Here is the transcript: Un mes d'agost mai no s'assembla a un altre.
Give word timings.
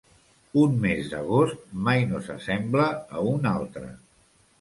Un 0.59 0.77
mes 0.85 1.09
d'agost 1.11 1.61
mai 1.87 2.05
no 2.13 2.21
s'assembla 2.29 2.87
a 3.21 3.27
un 3.35 3.47
altre. 3.51 3.93